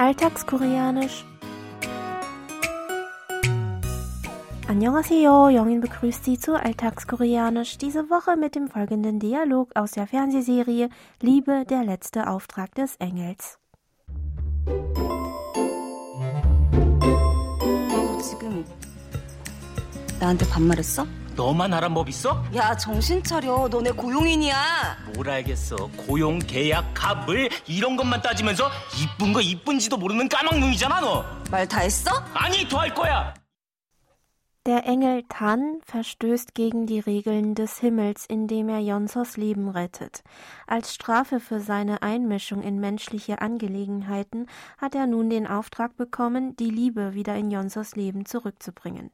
[0.00, 1.24] Alltagskoreanisch.
[4.68, 10.88] Annyeonghaseyo, Jongin begrüßt Sie zu Alltagskoreanisch, diese Woche mit dem folgenden Dialog aus der Fernsehserie
[11.20, 13.58] Liebe, der letzte Auftrag des Engels.
[18.26, 18.64] 지금
[20.18, 21.06] 나한테 반말했어?
[21.35, 22.43] 너만 하란 법 있어?
[22.55, 25.75] 야 정신 차려 너네 고용인이야 뭘 알겠어.
[25.97, 28.69] 고용, 계약, 갑을 이런 것만 따지면서
[29.01, 31.25] 이쁜 거 이쁜지도 모르는 까막눈이잖아 너.
[31.49, 32.11] 말 다 했어?
[32.33, 33.33] 아니 더 할 거야.
[34.67, 40.23] Der Engel Tan verstößt gegen die Regeln des Himmels, indem er Jonsos Leben rettet.
[40.67, 44.45] Als Strafe für seine Einmischung in menschliche Angelegenheiten
[44.77, 49.09] hat er nun den Auftrag bekommen, die Liebe wieder in Jonsos Leben zurückzubringen.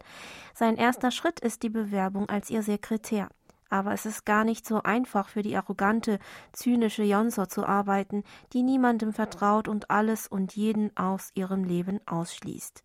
[0.53, 3.29] Sein erster Schritt ist die Bewerbung als ihr Sekretär.
[3.69, 6.19] Aber es ist gar nicht so einfach für die arrogante,
[6.53, 12.83] zynische Jonso zu arbeiten, die niemandem vertraut und alles und jeden aus ihrem Leben ausschließt.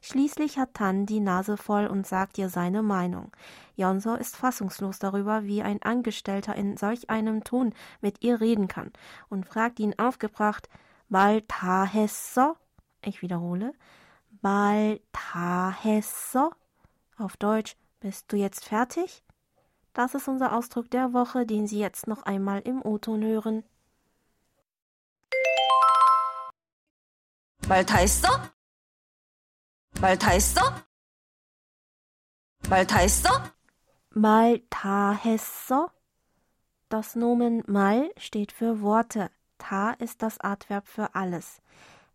[0.00, 3.32] Schließlich hat Tan die Nase voll und sagt ihr seine Meinung.
[3.76, 8.92] Jonso ist fassungslos darüber, wie ein Angestellter in solch einem Ton mit ihr reden kann
[9.28, 10.68] und fragt ihn aufgebracht,
[11.08, 12.56] Mal ta hesso?
[13.02, 13.72] Ich wiederhole,
[14.42, 16.50] Mal ta hesso?
[17.16, 19.23] Auf Deutsch, bist du jetzt fertig?
[19.93, 23.63] Das ist unser Ausdruck der Woche, den Sie jetzt noch einmal im O-Ton hören.
[27.67, 28.27] 말 다 했어?
[30.01, 30.61] 말 다 했어?
[32.69, 33.29] 말 다 했어?
[34.15, 35.91] Mal ta hesso.
[36.89, 39.29] Das Nomen mal steht für Worte.
[39.59, 41.61] Ta ist das Adverb für alles.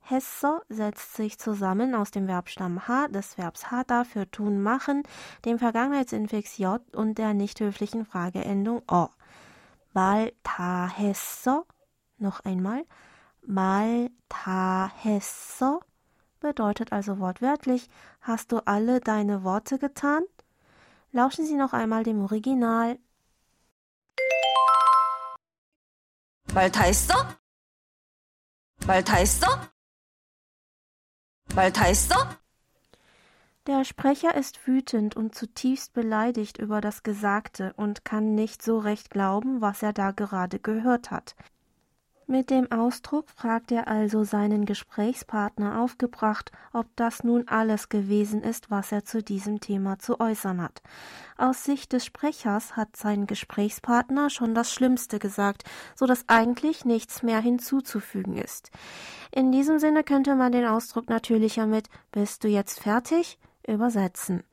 [0.08, 5.02] Hesso setzt sich zusammen aus dem Verbstamm ha, des Verbs hata für tun machen,
[5.44, 9.08] dem Vergangenheitsinfix j und der nicht höflichen Frageendung o.
[9.92, 11.66] Mal ta hesso.
[12.18, 12.84] Noch einmal.
[13.42, 15.80] Mal ta hesso
[16.44, 17.88] bedeutet also wortwörtlich,
[18.20, 20.22] hast du alle deine Worte getan?
[21.10, 22.98] Lauschen Sie noch einmal dem Original.
[26.52, 27.14] 말 다 했어?
[28.86, 29.46] 말 다 했어?
[31.54, 32.14] 말 다 했어?
[33.66, 39.08] Der Sprecher ist wütend und zutiefst beleidigt über das Gesagte und kann nicht so recht
[39.08, 41.34] glauben, was er da gerade gehört hat.
[42.26, 48.70] Mit dem Ausdruck fragt er also seinen Gesprächspartner aufgebracht, ob das nun alles gewesen ist,
[48.70, 50.82] was er zu diesem Thema zu äußern hat.
[51.36, 55.64] Aus Sicht des Sprechers hat sein Gesprächspartner schon das Schlimmste gesagt,
[55.94, 58.70] so dass eigentlich nichts mehr hinzuzufügen ist.
[59.31, 63.37] In diesem Sinne könnte man den Ausdruck natürlicher mit Bist du jetzt fertig?
[63.67, 64.43] übersetzen.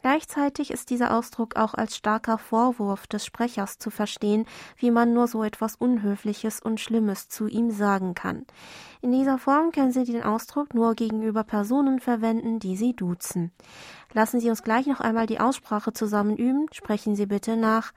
[0.00, 4.46] Gleichzeitig ist dieser Ausdruck auch als starker Vorwurf des Sprechers zu verstehen,
[4.76, 8.46] wie man nur so etwas Unhöfliches und Schlimmes zu ihm sagen kann.
[9.02, 13.52] In dieser Form können Sie den Ausdruck nur gegenüber Personen verwenden, die Sie duzen.
[14.12, 16.66] Lassen Sie uns gleich noch einmal die Aussprache zusammen üben.
[16.72, 17.92] Sprechen Sie bitte nach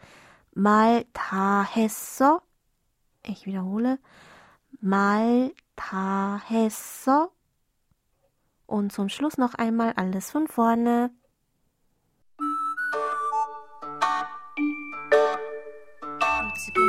[0.53, 2.41] Maltahesso.
[3.25, 3.97] Ich wiederhole.
[4.81, 7.31] Mal 다 했어?
[8.65, 11.11] Und zum Schluss noch einmal alles von vorne.
[16.65, 16.81] 지금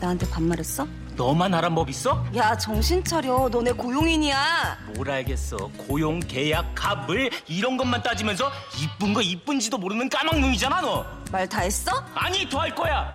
[0.00, 0.86] 나한테 반말했어?
[1.16, 2.24] 너만 하란 법 있어?
[2.36, 5.56] 야 정신 차려 너네 고용인이야 뭘 알겠어.
[5.76, 8.50] 고용, 계약, 갑을 이런 것만 따지면서
[8.80, 11.04] 이쁜 거 이쁜지도 모르는 까막눈이잖아 너.
[11.32, 11.90] 말 다 했어?
[12.14, 13.14] 아니 더 할 거야.